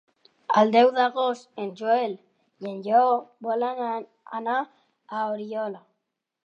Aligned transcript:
El 0.59 0.71
deu 0.75 0.87
d'agost 0.95 1.59
en 1.63 1.69
Joel 1.81 2.15
i 2.65 2.71
en 2.73 2.81
Lleó 2.89 3.13
volen 3.49 3.85
anar 4.41 4.59
a 4.65 5.29
Oriola. 5.37 5.89